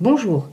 Bonjour, 0.00 0.48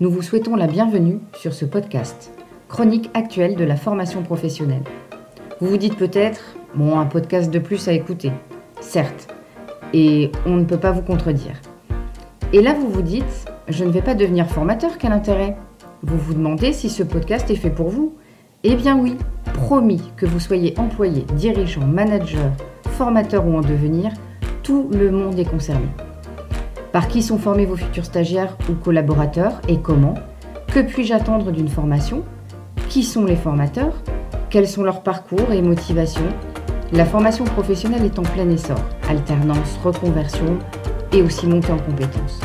nous 0.00 0.10
vous 0.10 0.20
souhaitons 0.20 0.54
la 0.54 0.66
bienvenue 0.66 1.18
sur 1.34 1.54
ce 1.54 1.64
podcast, 1.64 2.30
chronique 2.68 3.08
actuelle 3.14 3.56
de 3.56 3.64
la 3.64 3.76
formation 3.76 4.22
professionnelle. 4.22 4.82
Vous 5.60 5.68
vous 5.68 5.76
dites 5.78 5.96
peut-être, 5.96 6.56
bon, 6.74 6.98
un 6.98 7.06
podcast 7.06 7.50
de 7.50 7.58
plus 7.58 7.88
à 7.88 7.94
écouter. 7.94 8.32
Certes, 8.82 9.34
et 9.94 10.30
on 10.44 10.56
ne 10.56 10.64
peut 10.64 10.76
pas 10.76 10.90
vous 10.90 11.00
contredire. 11.00 11.58
Et 12.52 12.60
là, 12.60 12.74
vous 12.74 12.90
vous 12.90 13.00
dites, 13.00 13.46
je 13.66 13.82
ne 13.86 13.90
vais 13.90 14.02
pas 14.02 14.14
devenir 14.14 14.46
formateur, 14.46 14.98
quel 14.98 15.12
intérêt? 15.12 15.56
Vous 16.02 16.18
vous 16.18 16.34
demandez 16.34 16.74
si 16.74 16.90
ce 16.90 17.02
podcast 17.02 17.48
est 17.48 17.56
fait 17.56 17.70
pour 17.70 17.88
vous? 17.88 18.12
Eh 18.62 18.74
bien 18.74 18.98
oui, 18.98 19.16
promis 19.54 20.02
que 20.18 20.26
vous 20.26 20.38
soyez 20.38 20.74
employé, 20.78 21.22
dirigeant, 21.34 21.86
manager, 21.86 22.52
formateur 22.90 23.46
ou 23.46 23.56
en 23.56 23.62
devenir, 23.62 24.12
tout 24.62 24.90
le 24.92 25.10
monde 25.10 25.38
est 25.38 25.50
concerné. 25.50 25.88
Par 26.92 27.08
qui 27.08 27.22
sont 27.22 27.38
formés 27.38 27.64
vos 27.64 27.76
futurs 27.76 28.04
stagiaires 28.04 28.58
ou 28.68 28.74
collaborateurs 28.74 29.62
et 29.66 29.78
comment 29.78 30.14
Que 30.74 30.80
puis-je 30.80 31.14
attendre 31.14 31.50
d'une 31.50 31.68
formation 31.68 32.22
Qui 32.90 33.02
sont 33.02 33.24
les 33.24 33.36
formateurs 33.36 33.94
Quels 34.50 34.68
sont 34.68 34.82
leurs 34.82 35.02
parcours 35.02 35.52
et 35.52 35.62
motivations 35.62 36.28
La 36.92 37.06
formation 37.06 37.44
professionnelle 37.44 38.04
est 38.04 38.18
en 38.18 38.22
plein 38.22 38.48
essor, 38.50 38.76
alternance, 39.08 39.78
reconversion 39.82 40.58
et 41.12 41.22
aussi 41.22 41.46
montée 41.46 41.72
en 41.72 41.78
compétences. 41.78 42.40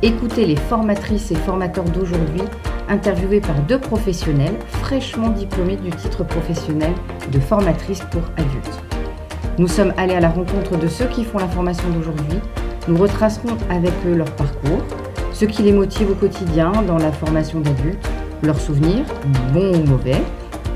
Écoutez 0.00 0.46
les 0.46 0.56
formatrices 0.56 1.30
et 1.30 1.36
formateurs 1.36 1.84
d'aujourd'hui 1.84 2.42
interviewés 2.88 3.40
par 3.40 3.60
deux 3.62 3.78
professionnels 3.78 4.56
fraîchement 4.68 5.28
diplômés 5.28 5.76
du 5.76 5.90
titre 5.90 6.24
professionnel 6.24 6.92
de 7.30 7.38
formatrice 7.38 8.00
pour 8.10 8.22
adultes. 8.38 8.82
Nous 9.58 9.68
sommes 9.68 9.92
allés 9.98 10.14
à 10.14 10.20
la 10.20 10.30
rencontre 10.30 10.78
de 10.78 10.86
ceux 10.86 11.06
qui 11.06 11.24
font 11.24 11.38
la 11.38 11.48
formation 11.48 11.88
d'aujourd'hui. 11.90 12.38
Nous 12.88 12.96
retracerons 12.96 13.56
avec 13.68 13.92
eux 14.06 14.14
leur 14.14 14.30
parcours, 14.36 14.80
ce 15.32 15.44
qui 15.44 15.62
les 15.62 15.72
motive 15.72 16.12
au 16.12 16.14
quotidien 16.14 16.70
dans 16.86 16.98
la 16.98 17.10
formation 17.10 17.58
d'adultes, 17.58 18.08
leurs 18.42 18.60
souvenirs, 18.60 19.04
bons 19.52 19.76
ou 19.76 19.84
mauvais, 19.84 20.22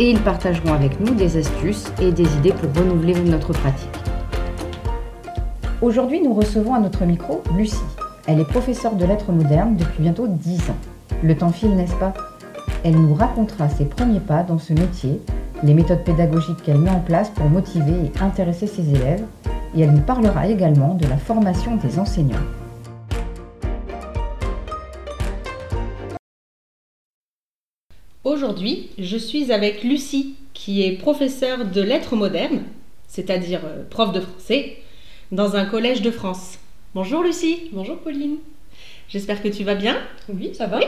et 0.00 0.10
ils 0.10 0.18
partageront 0.18 0.72
avec 0.72 0.98
nous 0.98 1.14
des 1.14 1.36
astuces 1.36 1.92
et 2.02 2.10
des 2.10 2.26
idées 2.36 2.52
pour 2.52 2.72
renouveler 2.74 3.14
notre 3.20 3.52
pratique. 3.52 3.88
Aujourd'hui, 5.80 6.20
nous 6.20 6.34
recevons 6.34 6.74
à 6.74 6.80
notre 6.80 7.04
micro 7.04 7.42
Lucie. 7.56 7.76
Elle 8.26 8.40
est 8.40 8.44
professeure 8.44 8.96
de 8.96 9.04
lettres 9.04 9.30
modernes 9.30 9.76
depuis 9.76 10.02
bientôt 10.02 10.26
10 10.26 10.58
ans. 10.70 10.76
Le 11.22 11.36
temps 11.36 11.52
file, 11.52 11.76
n'est-ce 11.76 11.94
pas? 11.94 12.12
Elle 12.82 13.00
nous 13.00 13.14
racontera 13.14 13.68
ses 13.68 13.84
premiers 13.84 14.20
pas 14.20 14.42
dans 14.42 14.58
ce 14.58 14.72
métier 14.72 15.20
les 15.62 15.74
méthodes 15.74 16.04
pédagogiques 16.04 16.62
qu'elle 16.62 16.78
met 16.78 16.90
en 16.90 17.00
place 17.00 17.28
pour 17.30 17.48
motiver 17.48 17.92
et 17.92 18.22
intéresser 18.22 18.66
ses 18.66 18.88
élèves, 18.90 19.22
et 19.74 19.82
elle 19.82 19.92
nous 19.92 20.02
parlera 20.02 20.48
également 20.48 20.94
de 20.94 21.06
la 21.06 21.16
formation 21.16 21.76
des 21.76 21.98
enseignants. 21.98 22.36
Aujourd'hui, 28.24 28.90
je 28.98 29.16
suis 29.16 29.52
avec 29.52 29.82
Lucie, 29.82 30.34
qui 30.52 30.82
est 30.82 30.92
professeure 30.92 31.64
de 31.64 31.80
lettres 31.80 32.16
modernes, 32.16 32.62
c'est-à-dire 33.08 33.60
euh, 33.64 33.82
prof 33.88 34.12
de 34.12 34.20
français, 34.20 34.76
dans 35.32 35.56
un 35.56 35.64
collège 35.64 36.02
de 36.02 36.10
France. 36.10 36.58
Bonjour 36.94 37.22
Lucie. 37.22 37.70
Bonjour 37.72 37.98
Pauline. 37.98 38.36
J'espère 39.08 39.42
que 39.42 39.48
tu 39.48 39.64
vas 39.64 39.74
bien. 39.74 39.96
Oui, 40.28 40.50
ça 40.54 40.66
va. 40.66 40.80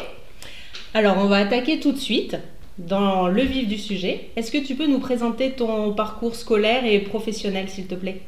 Alors, 0.95 1.17
on 1.19 1.27
va 1.27 1.39
attaquer 1.39 1.81
tout 1.81 1.93
de 1.93 1.99
suite 1.99 2.37
dans 2.79 3.29
le 3.29 3.43
vif 3.43 3.67
du 3.67 3.79
sujet. 3.79 4.31
Est-ce 4.37 4.53
que 4.53 4.59
tu 4.59 4.75
peux 4.75 4.87
nous 4.87 4.99
présenter 4.99 5.53
ton 5.53 5.93
parcours 5.95 6.35
scolaire 6.35 6.85
et 6.85 6.99
professionnel, 7.01 7.69
s'il 7.69 7.87
te 7.87 7.95
plaît? 7.95 8.21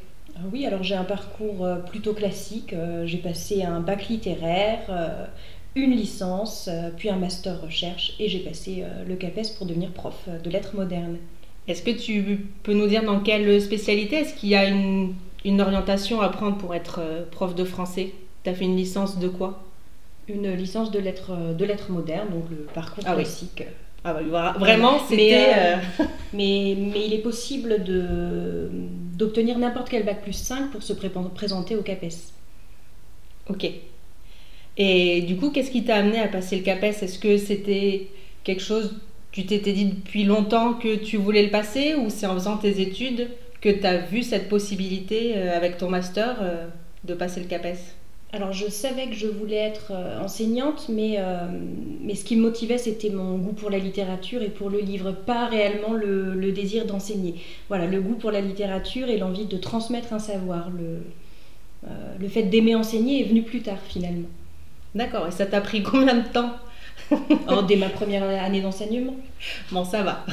Oui, 0.53 0.67
alors 0.67 0.83
j'ai 0.83 0.95
un 0.95 1.05
parcours 1.05 1.65
euh, 1.65 1.77
plutôt 1.77 2.13
classique. 2.13 2.73
Euh, 2.73 3.07
j'ai 3.07 3.19
passé 3.19 3.63
un 3.63 3.81
bac 3.81 4.09
littéraire, 4.09 4.81
euh, 4.89 5.27
une 5.75 5.93
licence, 5.93 6.69
puis 6.97 7.09
un 7.09 7.17
master 7.17 7.61
recherche, 7.61 8.15
et 8.21 8.29
j'ai 8.29 8.39
passé 8.39 8.85
le 9.09 9.17
CAPES 9.17 9.57
pour 9.59 9.67
devenir 9.67 9.91
prof 9.91 10.29
de 10.29 10.49
lettres 10.49 10.77
modernes. 10.77 11.17
Est-ce 11.67 11.83
que 11.83 11.91
tu 11.91 12.47
peux 12.63 12.75
nous 12.75 12.87
dire 12.87 13.03
dans 13.03 13.19
quelle 13.19 13.61
spécialité 13.61 14.19
Est-ce 14.19 14.35
qu'il 14.35 14.51
y 14.51 14.55
a 14.55 14.69
une, 14.69 15.15
orientation 15.61 16.21
à 16.21 16.29
prendre 16.29 16.59
pour 16.59 16.77
être 16.77 17.01
prof 17.33 17.57
de 17.57 17.65
français? 17.65 18.13
Tu 18.45 18.51
as 18.51 18.55
fait 18.55 18.67
une 18.67 18.77
licence 18.77 19.19
de 19.19 19.27
quoi? 19.27 19.65
Une 20.29 20.55
licence 20.55 20.93
de 20.93 21.01
lettres, 21.01 21.55
de 21.59 21.65
lettres 21.65 21.91
modernes, 21.91 22.29
donc 22.31 22.45
le 22.51 22.69
parcours 22.73 23.03
ah 23.05 23.15
classique. 23.15 23.65
Ah 24.07 24.13
bah, 24.13 24.55
vraiment, 24.59 24.99
c'était. 25.09 25.55
Euh, 25.57 25.77
mais, 26.35 26.77
mais, 26.79 27.07
il 27.07 27.15
est 27.15 27.23
possible 27.23 27.83
de, 27.83 28.69
d'obtenir 29.15 29.59
n'importe 29.59 29.89
quel 29.89 30.05
bac 30.05 30.23
plus 30.23 30.33
5 30.33 30.71
pour 30.71 30.83
se 30.83 30.93
présenter 30.93 31.77
au 31.77 31.83
CAPES. 31.83 32.33
Ok. 33.49 33.71
Et 34.77 35.23
du 35.23 35.37
coup, 35.37 35.51
qu'est-ce 35.51 35.71
qui 35.71 35.85
t'a 35.85 35.97
amené 35.97 36.19
à 36.19 36.29
passer 36.29 36.57
le 36.57 36.63
CAPES? 36.63 37.03
Est-ce 37.03 37.19
que 37.19 37.37
c'était 37.37 38.09
quelque 38.43 38.63
chose, 38.63 38.97
tu 39.33 39.47
t'étais 39.47 39.73
dit 39.73 39.87
depuis 39.87 40.25
longtemps 40.25 40.75
que 40.75 40.97
tu 40.97 41.17
voulais 41.17 41.45
le 41.45 41.51
passer 41.51 41.95
ou 41.95 42.11
c'est 42.11 42.27
en 42.27 42.35
faisant 42.35 42.57
tes 42.57 42.81
études 42.81 43.29
que 43.61 43.69
tu 43.71 44.15
vu 44.15 44.23
cette 44.23 44.49
possibilité 44.49 45.37
euh, 45.37 45.57
avec 45.57 45.79
ton 45.79 45.89
master 45.89 46.69
de 47.05 47.15
passer 47.15 47.41
le 47.41 47.47
CAPES? 47.47 47.79
Alors 48.35 48.53
je 48.53 48.69
savais 48.69 49.07
que 49.07 49.15
je 49.15 49.29
voulais 49.29 49.55
être 49.55 49.93
euh, 49.93 50.21
enseignante, 50.21 50.87
mais, 50.89 51.17
euh, 51.19 51.47
mais 52.01 52.17
ce 52.17 52.25
qui 52.25 52.35
me 52.35 52.43
motivait, 52.43 52.79
c'était 52.79 53.11
mon 53.11 53.39
goût 53.39 53.53
pour 53.53 53.71
la 53.71 53.79
littérature 53.79 54.43
et 54.43 54.49
pour 54.49 54.71
le 54.71 54.81
livre, 54.81 55.13
pas 55.13 55.47
réellement 55.47 55.93
le, 55.93 56.51
désir 56.51 56.85
d'enseigner. 56.85 57.37
Voilà, 57.69 57.87
le 57.87 58.01
goût 58.01 58.17
pour 58.17 58.33
la 58.33 58.41
littérature 58.41 59.09
et 59.09 59.19
l'envie 59.19 59.45
de 59.45 59.57
transmettre 59.57 60.13
un 60.13 60.19
savoir. 60.19 60.71
Le, 60.71 61.05
euh, 61.87 62.15
le 62.19 62.29
fait 62.29 62.43
d'aimer 62.43 62.75
enseigner 62.75 63.21
est 63.21 63.29
venu 63.29 63.43
plus 63.43 63.63
tard 63.63 63.79
finalement. 63.87 64.29
D'accord, 64.97 65.29
et 65.29 65.31
ça 65.31 65.47
t'a 65.47 65.61
pris 65.61 65.85
combien 65.85 66.17
de 66.17 66.29
temps 66.29 66.55
oh, 67.13 67.63
Dès 67.69 67.77
ma 67.77 67.89
première 67.89 68.25
année 68.25 68.61
d'enseignement. 68.61 69.15
Bon, 69.71 69.85
ça 69.85 70.03
va. 70.03 70.27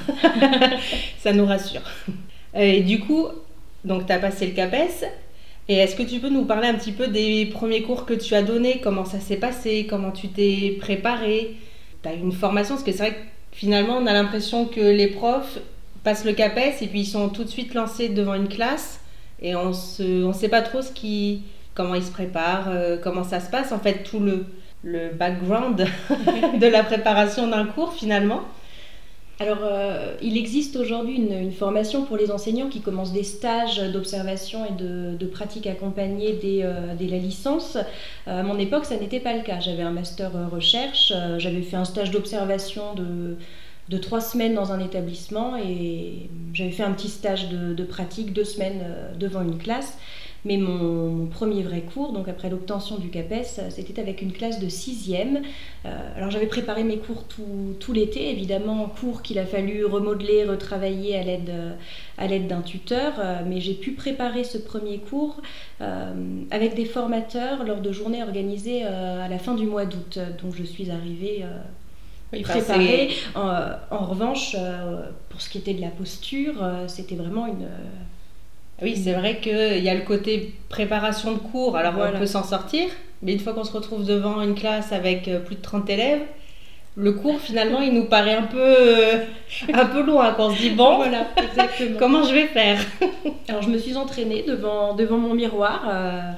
ça 1.20 1.34
nous 1.34 1.46
rassure. 1.46 1.82
Et 2.56 2.82
du 2.82 3.00
coup, 3.00 3.28
donc 3.86 4.08
tu 4.08 4.12
as 4.12 4.18
passé 4.18 4.48
le 4.48 4.54
CAPES, 4.54 5.06
et 5.72 5.76
est-ce 5.76 5.96
que 5.96 6.04
tu 6.04 6.20
peux 6.20 6.28
nous 6.28 6.44
parler 6.44 6.68
un 6.68 6.74
petit 6.74 6.92
peu 6.92 7.08
des 7.08 7.46
premiers 7.46 7.82
cours 7.82 8.06
que 8.06 8.14
tu 8.14 8.36
as 8.36 8.42
donnés? 8.42 8.82
Comment 8.84 9.06
ça 9.06 9.22
s'est 9.22 9.38
passé? 9.38 9.88
Comment 9.90 10.12
tu 10.12 10.28
t'es 10.28 10.76
préparé? 10.82 11.56
Tu 12.04 12.10
as 12.10 12.14
une 12.14 12.34
formation? 12.34 12.76
Parce 12.76 12.84
que 12.84 12.92
c'est 12.92 12.98
vrai 12.98 13.12
que 13.12 13.22
finalement, 13.54 13.96
on 13.96 14.06
a 14.06 14.12
l'impression 14.12 14.66
que 14.66 14.82
les 14.82 15.08
profs 15.08 15.60
passent 16.04 16.26
le 16.26 16.34
CAPES 16.34 16.82
et 16.82 16.88
puis 16.88 17.00
ils 17.00 17.06
sont 17.06 17.30
tout 17.30 17.46
de 17.46 17.50
suite 17.50 17.74
lancés 17.74 18.10
devant 18.10 18.34
une 18.34 18.50
classe 18.50 19.00
et 19.42 19.56
on 19.56 19.70
ne 19.70 20.34
sait 20.34 20.50
pas 20.50 20.62
trop 20.62 20.82
ce 20.82 20.92
qui, 20.92 21.44
comment 21.74 21.96
ils 21.96 22.04
se 22.04 22.12
préparent, 22.12 22.68
euh, 22.68 22.98
comment 23.02 23.24
ça 23.24 23.40
se 23.40 23.50
passe. 23.50 23.72
En 23.72 23.80
fait, 23.80 24.04
tout 24.04 24.20
le 24.20 25.10
background 25.18 25.88
de 26.60 26.68
la 26.68 26.84
préparation 26.84 27.48
d'un 27.48 27.66
cours 27.66 27.94
finalement. 27.94 28.42
Alors, 29.42 29.64
euh, 29.64 30.14
il 30.22 30.38
existe 30.38 30.76
aujourd'hui 30.76 31.16
une, 31.16 31.52
formation 31.52 32.04
pour 32.06 32.16
les 32.16 32.30
enseignants 32.30 32.70
qui 32.70 32.80
commencent 32.80 33.12
des 33.12 33.24
stages 33.24 33.80
d'observation 33.92 34.68
et 34.68 34.72
de, 34.72 35.26
pratique 35.26 35.66
accompagnée 35.66 36.38
dès, 36.40 36.60
euh, 36.62 36.94
la 37.00 37.18
licence. 37.18 37.76
Euh, 38.28 38.42
à 38.42 38.44
mon 38.44 38.60
époque, 38.60 38.86
ça 38.86 38.98
n'était 38.98 39.20
pas 39.20 39.36
le 39.36 39.42
cas. 39.42 39.60
J'avais 39.60 39.82
un 39.82 39.90
master 39.90 40.30
recherche, 40.52 41.12
j'avais 41.40 41.64
fait 41.64 41.76
un 41.76 41.86
stage 41.86 42.12
d'observation 42.12 42.94
de, 42.94 43.98
trois 43.98 44.22
semaines 44.22 44.54
dans 44.54 44.72
un 44.72 44.80
établissement 44.80 45.58
et 45.58 46.30
j'avais 46.54 46.72
fait 46.72 46.84
un 46.84 46.92
petit 46.92 47.10
stage 47.10 47.50
de 47.50 47.84
pratique, 47.84 48.34
deux 48.34 48.46
semaines 48.46 48.86
devant 49.18 49.42
une 49.42 49.58
classe. 49.58 49.98
Mais 50.44 50.58
mon, 50.58 51.28
premier 51.28 51.62
vrai 51.62 51.82
cours, 51.82 52.14
donc 52.14 52.28
après 52.28 52.50
l'obtention 52.50 52.98
du 52.98 53.10
CAPES, 53.10 53.70
c'était 53.70 54.02
avec 54.02 54.22
une 54.22 54.32
classe 54.32 54.60
de 54.60 54.68
6e. 54.68 55.42
Euh, 55.86 56.18
alors 56.18 56.32
j'avais 56.32 56.48
préparé 56.48 56.84
mes 56.84 56.98
cours 56.98 57.26
tout, 57.26 57.94
l'été, 57.94 58.32
évidemment, 58.32 58.92
cours 59.00 59.22
qu'il 59.22 59.38
a 59.38 59.46
fallu 59.46 59.86
remodeler, 59.86 60.46
retravailler 60.46 61.18
à 61.18 61.24
l'aide, 61.24 61.52
à 62.18 62.26
l'aide 62.26 62.48
d'un 62.48 62.62
tuteur, 62.62 63.14
euh, 63.20 63.42
mais 63.46 63.62
j'ai 63.62 63.76
pu 63.76 63.92
préparer 63.92 64.44
ce 64.44 64.58
premier 64.58 64.98
cours 64.98 65.42
euh, 65.82 66.12
avec 66.50 66.74
des 66.74 66.86
formateurs 66.86 67.64
lors 67.64 67.82
de 67.82 67.92
journées 67.92 68.24
organisées 68.24 68.84
à 68.84 69.28
la 69.28 69.38
fin 69.38 69.54
du 69.54 69.68
mois 69.68 69.86
d'août. 69.86 70.18
Donc 70.42 70.56
je 70.56 70.64
suis 70.64 70.90
arrivée 70.90 71.46
préparée. 72.32 73.10
En, 73.36 74.06
revanche, 74.06 74.56
pour 75.30 75.40
ce 75.40 75.50
qui 75.50 75.60
était 75.60 75.74
de 75.74 75.82
la 75.82 75.90
posture, 75.90 76.66
c'était 76.88 77.16
vraiment 77.16 77.46
une 77.46 77.68
oui, 78.82 78.96
c'est 78.96 79.14
vrai 79.14 79.40
qu'il 79.40 79.84
y 79.84 79.90
a 79.90 79.94
le 79.94 80.02
côté 80.02 80.54
préparation 80.70 81.34
de 81.34 81.38
cours, 81.38 81.78
alors 81.78 81.94
on 81.98 82.18
peut 82.18 82.26
s'en 82.26 82.44
sortir, 82.44 82.90
mais 83.22 83.34
une 83.34 83.40
fois 83.40 83.54
qu'on 83.54 83.64
se 83.64 83.74
retrouve 83.74 84.06
devant 84.06 84.42
une 84.42 84.56
classe 84.56 84.92
avec 84.92 85.28
euh, 85.28 85.40
plus 85.40 85.56
de 85.56 85.62
30 85.62 85.90
élèves, 85.90 86.22
le 86.96 87.14
cours 87.14 87.40
finalement 87.40 87.80
il 87.80 87.94
nous 87.94 88.06
paraît 88.06 88.34
un 88.36 88.44
peu, 88.44 88.60
euh, 88.60 89.26
un 89.74 89.86
peu 89.86 90.04
loin, 90.04 90.34
qu'on 90.34 90.50
se 90.54 90.60
dit 90.60 90.72
bon, 90.72 90.98
voilà, 90.98 91.28
comment 92.00 92.24
je 92.24 92.34
vais 92.34 92.48
faire? 92.48 92.80
Alors 93.48 93.62
je 93.62 93.70
me 93.70 93.78
suis 93.78 93.96
entraînée 93.96 94.44
devant, 94.48 94.96
devant 94.96 95.18
mon 95.18 95.34
miroir. 95.34 95.88
Euh, 95.88 96.32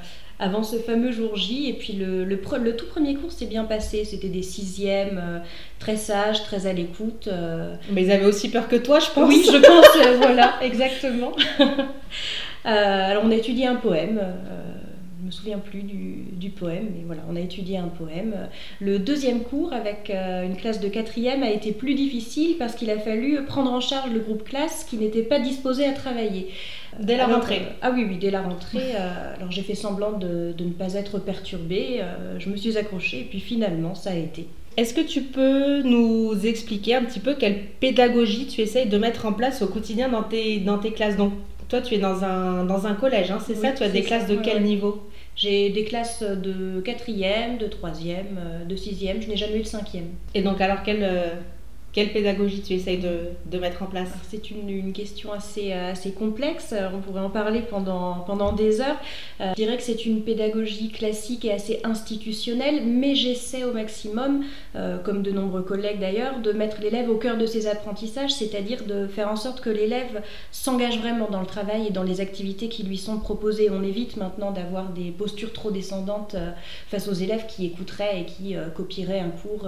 avant 0.44 0.62
ce 0.62 0.76
fameux 0.76 1.12
jour 1.12 1.38
J. 1.38 1.70
Et 1.70 1.74
puis 1.74 1.94
le, 1.94 2.26
le, 2.26 2.40
le 2.62 2.76
tout 2.76 2.86
premier 2.86 3.16
cours 3.16 3.32
s'est 3.32 3.46
bien 3.46 3.64
passé. 3.64 4.04
C'était 4.04 4.28
des 4.28 4.42
sixièmes, 4.42 5.22
euh, 5.24 5.40
très 5.80 5.96
sages, 5.96 6.44
très 6.44 6.68
à 6.68 6.74
l'écoute. 6.74 7.28
Euh. 7.28 7.76
Mais 7.92 8.04
ils 8.04 8.12
avaient 8.12 8.26
aussi 8.26 8.50
peur 8.50 8.68
que 8.68 8.76
toi, 8.76 9.00
je 9.00 9.10
pense. 9.12 9.30
Oui, 9.30 9.46
je 9.46 9.58
pense, 9.58 10.06
euh, 10.06 10.18
voilà, 10.18 10.56
exactement. 10.62 11.32
alors 12.66 13.24
on 13.26 13.32
a 13.32 13.36
étudié 13.36 13.68
un 13.68 13.76
poème. 13.76 14.22
Je 15.24 15.28
me 15.28 15.32
souviens 15.32 15.60
plus 15.60 15.84
du, 15.84 16.50
poème, 16.50 16.90
mais 16.94 17.04
voilà, 17.06 17.22
on 17.32 17.36
a 17.38 17.40
étudié 17.40 17.78
un 17.78 17.88
poème. 17.88 18.36
Le 18.82 19.00
deuxième 19.00 19.42
cours 19.42 19.72
avec 19.72 20.10
euh, 20.10 20.46
une 20.46 20.58
classe 20.58 20.82
de 20.82 20.90
quatrième 20.90 21.44
a 21.44 21.50
été 21.50 21.72
plus 21.72 21.96
difficile 21.96 22.58
parce 22.60 22.76
qu'il 22.76 22.90
a 22.90 23.00
fallu 23.00 23.44
prendre 23.46 23.72
en 23.72 23.80
charge 23.80 24.12
le 24.12 24.20
groupe 24.20 24.44
classe 24.44 24.84
qui 24.84 24.98
n'était 24.98 25.24
pas 25.24 25.40
disposé 25.40 25.86
à 25.86 25.94
travailler. 25.94 26.50
Dès 27.00 27.16
la 27.16 27.28
rentrée 27.28 27.62
Ah 27.82 27.92
oui, 27.94 28.06
oui, 28.08 28.18
dès 28.18 28.32
la 28.32 28.42
rentrée. 28.42 28.96
alors 28.96 29.50
j'ai 29.50 29.62
fait 29.62 29.76
semblant 29.76 30.12
de, 30.12 30.54
de, 30.56 30.66
ne 30.66 30.74
pas 30.74 30.94
être 30.96 31.20
perturbée, 31.20 32.02
je 32.38 32.50
me 32.50 32.58
suis 32.58 32.78
accrochée 32.78 33.22
et 33.22 33.24
puis 33.24 33.40
finalement 33.40 33.96
ça 33.96 34.12
a 34.12 34.16
été. 34.16 34.48
Est-ce 34.76 34.94
que 34.94 35.02
tu 35.02 35.22
peux 35.22 35.84
nous 35.84 36.34
expliquer 36.46 36.96
un 36.96 37.04
petit 37.04 37.20
peu 37.20 37.36
quelle 37.36 37.64
pédagogie 37.80 38.48
tu 38.48 38.62
essayes 38.62 38.90
de 38.90 38.98
mettre 38.98 39.26
en 39.26 39.34
place 39.34 39.62
au 39.62 39.68
quotidien 39.68 40.10
dans 40.10 40.24
tes, 40.24 40.60
dans 40.60 40.80
tes 40.80 40.92
classes? 40.92 41.16
Donc, 41.16 41.34
toi, 41.68 41.82
tu 41.82 41.96
es 41.96 42.00
dans 42.00 42.24
un, 42.24 42.66
dans 42.66 42.88
un 42.88 42.94
collège, 42.94 43.32
hein, 43.32 43.40
c'est 43.46 43.56
ça? 43.56 43.72
Tu 43.72 43.84
as 43.84 43.90
des 43.90 44.04
classes 44.04 44.28
de 44.28 44.36
quel 44.36 44.64
niveau? 44.64 45.10
J'ai 45.36 45.70
des 45.70 45.84
classes 45.84 46.22
de 46.22 46.80
quatrième, 46.82 47.58
de 47.58 47.68
troisième, 47.68 48.38
euh, 48.38 48.66
de 48.66 48.76
sixième. 48.76 49.22
Je 49.22 49.28
n'ai 49.28 49.36
jamais 49.36 49.56
eu 49.56 49.60
le 49.60 49.64
cinquième. 49.64 50.10
Et 50.36 50.42
donc, 50.42 50.62
alors, 50.62 50.84
quelle, 50.84 51.04
euh, 51.04 51.34
quelle 51.94 52.12
pédagogie 52.12 52.62
tu 52.62 52.74
essayes 52.74 52.98
de, 53.00 53.58
mettre 53.60 53.84
en 53.84 53.86
place 53.86 54.10
C'est 54.30 54.50
une, 54.50 54.92
question 54.94 55.32
assez, 55.32 55.72
assez 55.72 56.12
complexe, 56.12 56.74
on 56.94 57.00
pourrait 57.00 57.22
en 57.22 57.30
parler 57.30 57.62
pendant, 57.62 58.16
pendant 58.26 58.52
des 58.52 58.82
heures. 58.82 58.98
Euh, 59.42 59.52
je 59.52 59.64
dirais 59.64 59.78
que 59.78 59.84
c'est 59.84 60.06
une 60.06 60.24
pédagogie 60.24 60.90
classique 60.90 61.46
et 61.46 61.52
assez 61.52 61.80
institutionnelle, 61.84 62.84
mais 62.86 63.16
j'essaie 63.16 63.64
au 63.64 63.74
maximum, 63.74 64.44
euh, 64.76 64.98
comme 64.98 65.22
de 65.22 65.32
nombreux 65.32 65.62
collègues 65.62 66.00
d'ailleurs, 66.00 66.40
de 66.40 66.52
mettre 66.52 66.82
l'élève 66.82 67.10
au 67.10 67.16
cœur 67.16 67.38
de 67.38 67.46
ses 67.46 67.68
apprentissages, 67.68 68.34
c'est-à-dire 68.34 68.86
de 68.86 69.08
faire 69.08 69.30
en 69.30 69.36
sorte 69.36 69.62
que 69.62 69.70
l'élève 69.70 70.22
s'engage 70.52 71.00
vraiment 71.00 71.30
dans 71.30 71.42
le 71.42 71.46
travail 71.46 71.88
et 71.88 71.92
dans 71.92 72.04
les 72.04 72.22
activités 72.22 72.70
qui 72.70 72.84
lui 72.84 72.98
sont 72.98 73.20
proposées. 73.20 73.70
On 73.70 73.84
évite 73.84 74.18
maintenant 74.18 74.52
d'avoir 74.52 74.90
des 74.90 75.12
postures 75.12 75.54
trop 75.54 75.72
descendantes 75.72 76.36
euh, 76.36 76.52
face 76.88 77.08
aux 77.08 77.14
élèves 77.14 77.46
qui 77.48 77.66
écouteraient 77.66 78.22
et 78.22 78.26
qui 78.26 78.56
copieraient 78.76 79.20
un 79.20 79.30
cours 79.30 79.68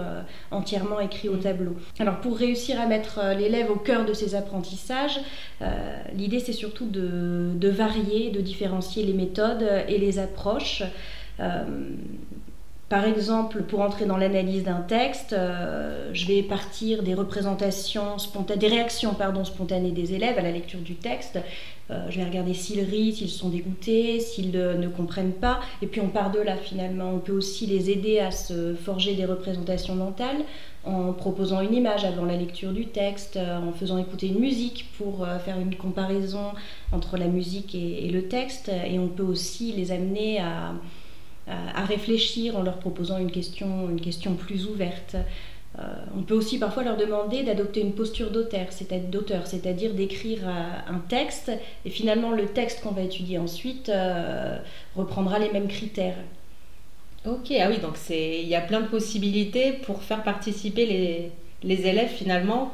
entièrement 0.51 0.99
écrit 0.99 1.29
au 1.29 1.35
tableau. 1.37 1.75
Alors, 1.99 2.14
pour 2.21 2.37
réussir 2.37 2.79
à 2.79 2.85
mettre 2.85 3.19
euh, 3.19 3.33
l'élève 3.33 3.71
au 3.71 3.75
cœur 3.75 4.05
de 4.05 4.13
ses 4.13 4.35
apprentissages, 4.35 5.19
euh, 5.61 5.71
l'idée 6.13 6.39
c'est 6.39 6.53
surtout 6.53 6.85
de, 6.85 7.69
varier, 7.69 8.31
de 8.31 8.41
différencier 8.41 9.03
les 9.03 9.13
méthodes 9.13 9.65
et 9.87 9.97
les 9.97 10.19
approches. 10.19 10.83
Euh, 11.39 11.63
par 12.89 13.05
exemple, 13.05 13.63
pour 13.63 13.81
entrer 13.81 14.05
dans 14.05 14.17
l'analyse 14.17 14.63
d'un 14.63 14.81
texte, 14.81 15.35
je 16.13 16.27
vais 16.27 16.43
partir 16.43 17.01
des 17.01 17.13
représentations 17.13 18.19
spontanées, 18.19 18.59
des 18.59 18.67
réactions 18.67 19.13
pardon, 19.13 19.43
spontanées 19.43 19.91
des 19.91 20.13
élèves 20.13 20.37
à 20.37 20.41
la 20.41 20.51
lecture 20.51 20.79
du 20.79 20.95
texte. 20.95 21.39
je 21.89 22.17
vais 22.17 22.23
regarder 22.23 22.53
s'ils 22.53 22.81
rient, 22.81 23.13
s'ils 23.13 23.29
sont 23.29 23.49
dégoûtés, 23.49 24.19
s'ils 24.19 24.51
ne 24.51 24.87
comprennent 24.87 25.33
pas. 25.33 25.61
Et 25.81 25.87
puis 25.87 25.99
on 25.99 26.09
part 26.09 26.31
de 26.31 26.39
là 26.39 26.57
finalement. 26.57 27.11
On 27.11 27.19
peut 27.19 27.33
aussi 27.33 27.65
les 27.65 27.89
aider 27.89 28.19
à 28.19 28.29
se 28.29 28.75
forger 28.75 29.15
des 29.15 29.25
représentations 29.25 29.95
mentales 29.95 30.43
en 30.85 31.13
proposant 31.13 31.61
une 31.61 31.73
image 31.73 32.05
avant 32.05 32.25
la 32.25 32.37
lecture 32.37 32.71
du 32.71 32.87
texte, 32.87 33.37
euh, 33.37 33.57
en 33.57 33.71
faisant 33.71 33.97
écouter 33.97 34.27
une 34.27 34.39
musique 34.39 34.91
pour 34.97 35.23
euh, 35.23 35.39
faire 35.39 35.59
une 35.59 35.75
comparaison 35.75 36.51
entre 36.91 37.17
la 37.17 37.27
musique 37.27 37.73
et, 37.73 38.07
le 38.09 38.27
texte. 38.27 38.69
Et 38.69 38.99
on 38.99 39.07
peut 39.07 39.23
aussi 39.23 39.71
les 39.71 39.91
amener 39.91 40.39
à, 40.39 40.73
réfléchir 41.47 42.57
en 42.57 42.63
leur 42.63 42.77
proposant 42.77 43.17
une 43.17 43.31
question, 43.31 43.89
une 43.89 44.01
question 44.01 44.35
plus 44.35 44.65
ouverte. 44.67 45.15
Euh, 45.77 45.81
on 46.17 46.21
peut 46.23 46.33
aussi 46.33 46.57
parfois 46.57 46.83
leur 46.83 46.97
demander 46.97 47.43
d'adopter 47.43 47.81
une 47.81 47.93
posture 47.93 48.31
d'auteur, 48.31 48.67
c'est-à-dire 48.71 49.93
d'écrire 49.93 50.47
un 50.47 50.99
texte 51.09 51.51
et 51.85 51.89
finalement 51.89 52.31
le 52.31 52.45
texte 52.45 52.81
qu'on 52.81 52.91
va 52.91 53.01
étudier 53.01 53.37
ensuite 53.37 53.91
reprendra 54.95 55.37
les 55.37 55.51
mêmes 55.51 55.67
critères. 55.67 56.17
Ok, 57.25 57.51
ah 57.59 57.69
oui, 57.69 57.79
donc 57.79 57.97
il 58.09 58.47
y 58.47 58.55
a 58.55 58.61
plein 58.61 58.81
de 58.81 58.87
possibilités 58.87 59.73
pour 59.73 60.03
faire 60.03 60.23
participer 60.23 60.85
les, 60.85 61.31
les 61.63 61.87
élèves 61.87 62.09
finalement. 62.09 62.71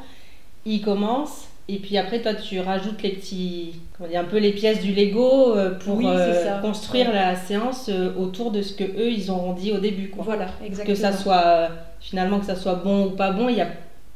Ils 0.65 0.81
commencent 0.81 1.47
et 1.67 1.77
puis 1.77 1.97
après 1.97 2.21
toi 2.21 2.33
tu 2.33 2.59
rajoutes 2.59 3.01
les 3.01 3.11
petits, 3.11 3.75
comment 3.97 4.09
dire, 4.09 4.21
un 4.21 4.25
peu 4.25 4.37
les 4.37 4.51
pièces 4.51 4.81
du 4.81 4.93
Lego 4.93 5.55
euh, 5.55 5.77
pour 5.79 6.01
euh, 6.03 6.59
construire 6.61 7.11
la 7.13 7.35
séance 7.35 7.89
euh, 7.89 8.13
autour 8.15 8.51
de 8.51 8.61
ce 8.61 8.73
que 8.73 8.83
eux 8.83 9.11
ils 9.11 9.31
auront 9.31 9.53
dit 9.53 9.71
au 9.71 9.77
début. 9.77 10.09
Quoi. 10.09 10.23
Voilà, 10.23 10.47
exactement. 10.63 10.95
Que 10.95 10.99
ça 10.99 11.13
soit 11.13 11.69
finalement 11.99 12.39
que 12.39 12.45
ça 12.45 12.55
soit 12.55 12.75
bon 12.75 13.07
ou 13.07 13.09
pas 13.11 13.31
bon, 13.31 13.49
il 13.49 13.55
n'y 13.55 13.61
a 13.61 13.69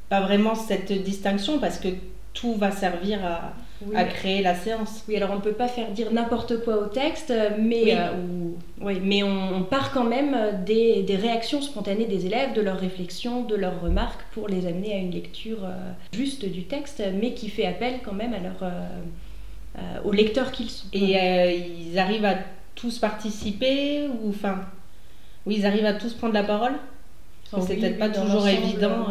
pas 0.09 0.21
vraiment 0.21 0.55
cette 0.55 0.91
distinction 1.03 1.59
parce 1.59 1.77
que 1.77 1.89
tout 2.33 2.55
va 2.55 2.71
servir 2.71 3.25
à, 3.25 3.53
à 3.93 4.03
créer 4.05 4.41
la 4.41 4.55
séance. 4.55 5.03
Oui, 5.07 5.17
alors 5.17 5.31
on 5.31 5.35
ne 5.35 5.41
peut 5.41 5.51
pas 5.51 5.67
faire 5.67 5.91
dire 5.91 6.11
n'importe 6.11 6.63
quoi 6.63 6.77
au 6.77 6.85
texte, 6.85 7.33
mais, 7.59 7.97
oui. 8.81 8.95
Euh, 8.95 8.99
mais 9.03 9.23
on, 9.23 9.63
part 9.63 9.91
quand 9.91 10.03
même 10.03 10.63
des, 10.65 11.03
des, 11.03 11.15
réactions 11.15 11.61
spontanées 11.61 12.05
des 12.05 12.25
élèves, 12.25 12.53
de 12.53 12.61
leurs 12.61 12.79
réflexions, 12.79 13.43
de 13.43 13.55
leurs 13.55 13.81
remarques 13.81 14.21
pour 14.31 14.47
les 14.47 14.65
amener 14.65 14.93
à 14.93 14.97
une 14.97 15.11
lecture 15.11 15.65
euh, 15.65 15.91
juste 16.13 16.45
du 16.45 16.63
texte, 16.63 17.03
mais 17.19 17.33
qui 17.33 17.49
fait 17.49 17.65
appel 17.65 17.99
quand 18.03 18.13
même 18.13 18.33
à 18.33 18.39
leur, 18.39 18.63
euh, 18.63 19.99
aux 20.05 20.11
lecteurs 20.11 20.51
qu'ils 20.51 20.69
sont. 20.69 20.87
Et 20.93 21.17
ils 21.89 21.99
arrivent 21.99 22.25
à 22.25 22.35
tous 22.75 22.99
participer 22.99 24.07
ou 24.07 24.29
enfin, 24.29 24.61
oui, 25.45 25.55
ils 25.59 25.65
arrivent 25.65 25.85
à 25.85 25.93
tous 25.93 26.13
prendre 26.13 26.33
la 26.33 26.43
parole? 26.43 26.73
Oh 27.53 27.59
c'est 27.65 27.75
peut-être 27.75 27.99
pas 27.99 28.09
toujours 28.09 28.47
évident. 28.47 29.07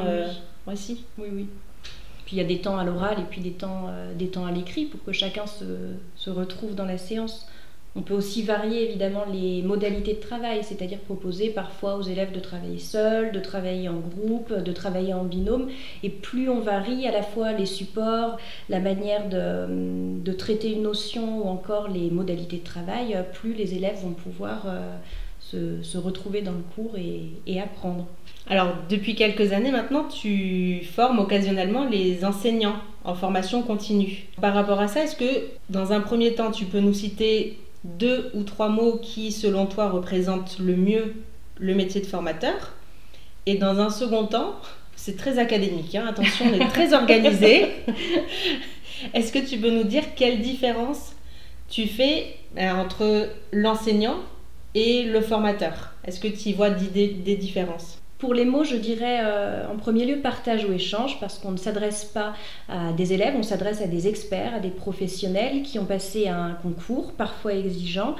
Oui, 0.66 0.76
si. 0.76 1.04
Oui, 1.18 1.28
oui. 1.30 1.46
Il 2.34 2.38
y 2.38 2.40
a 2.40 2.44
des 2.44 2.58
temps 2.58 2.76
à 2.76 2.82
l'oral 2.82 3.20
et 3.20 3.24
puis 3.30 3.40
des 3.40 3.52
temps, 3.52 3.86
euh, 3.90 4.46
à 4.48 4.50
l'écrit 4.50 4.86
pour 4.86 5.02
que 5.04 5.12
chacun 5.12 5.44
se, 5.46 6.30
retrouve 6.30 6.74
dans 6.74 6.84
la 6.84 6.98
séance. 6.98 7.46
On 7.94 8.02
peut 8.02 8.14
aussi 8.14 8.42
varier 8.42 8.88
évidemment 8.88 9.24
les 9.32 9.62
modalités 9.62 10.14
de 10.14 10.18
travail, 10.18 10.64
c'est-à-dire 10.64 10.98
proposer 10.98 11.50
parfois 11.50 11.94
aux 11.94 12.02
élèves 12.02 12.32
de 12.32 12.40
travailler 12.40 12.80
seuls, 12.80 13.30
de 13.30 13.38
travailler 13.38 13.88
en 13.88 14.00
groupe, 14.00 14.52
de 14.52 14.72
travailler 14.72 15.14
en 15.14 15.22
binôme. 15.22 15.68
Et 16.02 16.10
plus 16.10 16.48
on 16.48 16.58
varie 16.58 17.06
à 17.06 17.12
la 17.12 17.22
fois 17.22 17.52
les 17.52 17.66
supports, 17.66 18.36
la 18.68 18.80
manière 18.80 19.28
de, 19.28 19.68
de 20.20 20.32
traiter 20.32 20.72
une 20.72 20.82
notion 20.82 21.38
ou 21.38 21.48
encore 21.48 21.86
les 21.86 22.10
modalités 22.10 22.56
de 22.56 22.64
travail, 22.64 23.16
plus 23.32 23.54
les 23.54 23.76
élèves 23.76 24.00
vont 24.02 24.14
pouvoir 24.14 24.64
euh, 24.66 24.96
se, 25.50 25.82
se, 25.82 25.98
retrouver 25.98 26.42
dans 26.42 26.52
le 26.52 26.64
cours 26.74 26.96
et, 26.96 27.30
et 27.46 27.60
apprendre. 27.60 28.06
Alors, 28.48 28.74
depuis 28.88 29.14
quelques 29.14 29.52
années 29.52 29.70
maintenant, 29.70 30.04
tu 30.04 30.82
formes 30.94 31.18
occasionnellement 31.18 31.84
les 31.84 32.24
enseignants 32.24 32.76
en 33.04 33.14
formation 33.14 33.62
continue. 33.62 34.26
Par 34.40 34.54
rapport 34.54 34.80
à 34.80 34.88
ça, 34.88 35.04
est-ce 35.04 35.16
que 35.16 35.44
dans 35.70 35.92
un 35.92 36.00
premier 36.00 36.34
temps, 36.34 36.50
tu 36.50 36.64
peux 36.64 36.80
nous 36.80 36.94
citer 36.94 37.58
deux 37.84 38.30
ou 38.34 38.42
trois 38.42 38.68
mots 38.68 38.98
qui, 39.02 39.32
selon 39.32 39.66
toi, 39.66 39.90
représentent 39.90 40.58
le 40.58 40.76
mieux 40.76 41.14
le 41.58 41.74
métier 41.74 42.00
de 42.00 42.06
formateur? 42.06 42.72
Et 43.46 43.56
dans 43.56 43.78
un 43.78 43.90
second 43.90 44.26
temps, 44.26 44.56
c'est 44.96 45.16
très 45.16 45.38
académique, 45.38 45.94
hein, 45.94 46.06
attention, 46.08 46.46
on 46.50 46.54
est 46.54 46.68
très 46.68 46.94
organisé. 47.00 47.66
est-ce 49.12 49.32
que 49.32 49.38
tu 49.38 49.58
peux 49.58 49.70
nous 49.70 49.84
dire 49.84 50.14
quelle 50.16 50.40
différence 50.40 51.12
tu 51.68 51.86
fais 51.86 52.36
euh, 52.56 52.70
entre 52.70 53.28
l'enseignant 53.52 54.16
et 54.74 55.04
le 55.04 55.20
formateur 55.20 55.94
Est-ce 56.04 56.20
que 56.20 56.28
tu 56.28 56.50
y 56.50 56.52
vois 56.52 56.70
des 56.70 57.36
différences? 57.36 57.98
Pour 58.18 58.32
les 58.32 58.44
mots, 58.44 58.64
je 58.64 58.76
dirais 58.76 59.20
euh, 59.22 59.66
en 59.70 59.76
premier 59.76 60.06
lieu 60.06 60.16
partage 60.18 60.64
ou 60.64 60.72
échange, 60.72 61.18
parce 61.20 61.38
qu'on 61.38 61.50
ne 61.50 61.58
s'adresse 61.58 62.06
pas 62.06 62.34
à 62.68 62.92
des 62.92 63.12
élèves, 63.12 63.34
on 63.36 63.42
s'adresse 63.42 63.82
à 63.82 63.86
des 63.86 64.08
experts, 64.08 64.54
à 64.54 64.60
des 64.60 64.70
professionnels 64.70 65.62
qui 65.62 65.78
ont 65.78 65.84
passé 65.84 66.28
un 66.28 66.52
concours, 66.62 67.12
parfois 67.12 67.52
exigeant. 67.54 68.14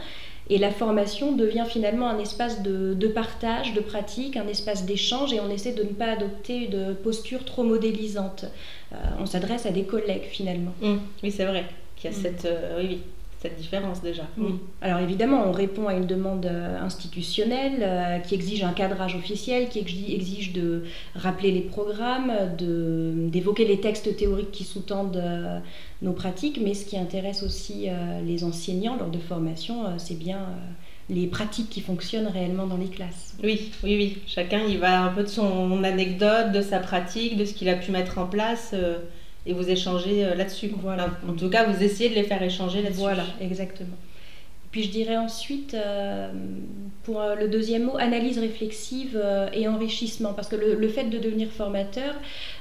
Et 0.51 0.59
la 0.59 0.71
formation 0.71 1.33
devient 1.33 1.65
finalement 1.67 2.07
un 2.07 2.19
espace 2.19 2.61
de, 2.61 3.09
partage, 3.09 3.73
de 3.73 3.81
pratique, 3.81 4.37
un 4.37 4.47
espace 4.47 4.85
d'échange, 4.85 5.33
et 5.33 5.41
on 5.41 5.49
essaie 5.49 5.73
de 5.73 5.85
ne 5.85 5.89
pas 5.95 6.11
adopter 6.11 6.67
de 6.67 6.93
posture 6.93 7.45
trop 7.47 7.63
modélisante. 7.63 8.45
Euh, 8.93 8.97
on 9.21 9.27
s'adresse 9.27 9.65
à 9.65 9.71
des 9.71 9.85
collègues 9.85 10.29
finalement. 10.31 10.75
Mmh. 10.83 10.97
oui, 11.23 11.31
c'est 11.31 11.47
vrai 11.47 11.65
qu'il 11.97 12.11
y 12.11 12.15
a 12.15 12.17
mmh. 12.17 12.21
cette. 12.21 12.45
Euh, 12.45 12.81
oui, 12.81 12.89
oui 12.91 12.99
cette 13.45 13.57
différence 13.57 14.01
déjà. 14.01 14.23
Oui. 14.39 14.55
Alors 14.81 15.01
évidemment, 15.01 15.45
on 15.47 15.53
répond 15.53 15.87
à 15.87 15.93
une 15.93 16.07
demande 16.07 16.47
euh, 16.47 16.81
institutionnelle 16.81 17.83
euh, 17.83 18.19
qui 18.21 18.35
exige 18.35 18.65
un 18.65 18.73
cadrage 18.73 19.17
officiel, 19.17 19.69
qui 19.69 19.81
exige 19.81 20.55
de 20.55 20.85
rappeler 21.15 21.51
les 21.51 21.61
programmes, 21.61 22.33
d'évoquer 22.57 23.67
les 23.67 23.81
textes 23.81 24.17
théoriques 24.17 24.51
qui 24.51 24.65
sous-tendent 24.65 25.19
euh, 25.19 25.59
nos 26.01 26.13
pratiques, 26.13 26.59
mais 26.63 26.73
ce 26.73 26.87
qui 26.87 26.97
intéresse 26.97 27.43
aussi 27.43 27.89
les 28.27 28.45
enseignants 28.45 28.97
lors 28.97 29.11
de 29.11 29.19
formation, 29.19 29.85
c'est 29.99 30.19
bien 30.19 30.41
les 31.09 31.27
pratiques 31.27 31.71
qui 31.71 31.81
fonctionnent 31.81 32.27
réellement 32.27 32.67
dans 32.67 32.77
les 32.77 32.89
classes. 32.89 33.37
Oui, 33.43 33.71
oui, 33.83 33.97
oui. 33.97 34.19
Chacun, 34.27 34.61
il 34.69 34.79
va 34.79 35.03
un 35.03 35.13
peu 35.13 35.23
de 35.23 35.29
son 35.29 35.83
anecdote, 35.83 36.53
de 36.53 36.61
sa 36.61 36.79
pratique, 36.79 37.37
de 37.39 37.45
ce 37.45 37.55
qu'il 37.55 37.69
a 37.71 37.75
pu 37.75 37.91
mettre 37.91 38.19
en 38.19 38.27
place 38.27 38.75
et 39.47 39.53
vous 39.53 39.69
échangez 39.69 40.25
euh, 40.25 40.35
là-dessus. 40.35 40.71
Voilà. 40.81 41.11
en 41.29 41.35
tout 41.35 41.51
cas, 41.51 41.65
vous 41.65 41.83
essayez 41.83 42.11
de 42.11 42.15
les 42.15 42.25
faire 42.25 42.43
échanger 42.43 42.83
là-dessus. 42.83 43.01
Voilà, 43.01 43.25
exactement. 43.41 43.97
Puis 44.71 44.83
je 44.83 44.91
dirais 44.91 45.17
ensuite, 45.17 45.75
euh, 45.75 46.33
pour 47.05 47.21
euh, 47.21 47.37
le 47.37 47.47
deuxième 47.47 47.85
mot, 47.85 47.97
analyse 47.97 48.41
réflexive 48.41 49.23
et 49.53 49.69
enrichissement, 49.69 50.33
parce 50.33 50.49
que 50.49 50.57
le, 50.57 50.89
fait 50.89 51.05
de 51.05 51.19
devenir 51.19 51.49
formateur 51.49 52.15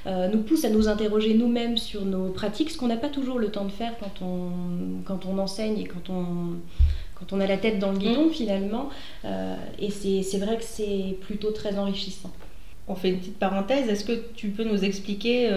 nous 0.06 0.44
pousse 0.44 0.64
à 0.64 0.70
nous 0.70 0.88
interroger 0.88 1.34
nous-mêmes 1.34 1.78
sur 1.78 2.06
nos 2.06 2.30
pratiques, 2.30 2.70
ce 2.70 2.78
qu'on 2.78 2.88
n'a 2.88 2.98
pas 2.98 3.10
toujours 3.10 3.40
le 3.40 3.50
temps 3.50 3.66
de 3.66 3.72
faire 3.72 3.94
quand 4.00 4.24
on, 4.24 5.02
quand 5.06 5.26
on 5.26 5.40
enseigne 5.40 5.80
et 5.80 5.86
quand 5.86 6.12
on, 6.12 6.60
quand 7.16 7.34
on 7.34 7.40
a 7.40 7.48
la 7.48 7.58
tête 7.58 7.80
dans 7.80 7.92
le 7.92 7.98
guidon 7.98 8.30
finalement. 8.30 8.90
et 9.80 9.90
c'est 9.90 10.38
vrai 10.38 10.58
que 10.58 10.64
c'est 10.64 11.18
plutôt 11.22 11.50
très 11.50 11.80
enrichissant. 11.80 12.32
On 12.88 12.94
fait 12.94 13.10
une 13.10 13.20
petite 13.20 13.40
parenthèse. 13.40 13.90
Est-ce 13.90 14.04
que 14.06 14.22
tu 14.36 14.50
peux 14.50 14.66
nous 14.66 14.84
expliquer 14.84 15.50